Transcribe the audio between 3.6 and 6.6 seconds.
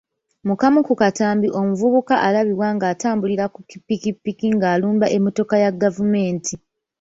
ki ppikipiki ng’alumba emmotoka ya gavumenti.